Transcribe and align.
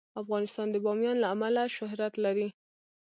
افغانستان 0.21 0.67
د 0.71 0.75
بامیان 0.85 1.17
له 1.21 1.27
امله 1.35 1.63
شهرت 1.77 2.13
لري. 2.25 2.47